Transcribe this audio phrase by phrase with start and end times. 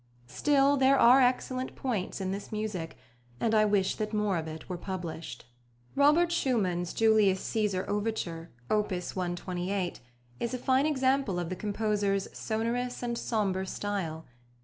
[0.25, 2.97] Still, there are excellent points in this music,
[3.39, 5.45] and I wish that more of it were published.
[5.93, 8.91] +Robert Schumann's+ Julius Cæsar overture, Op.
[8.91, 9.99] 128,
[10.39, 14.25] is a fine example of the composer's sonorous and sombre style.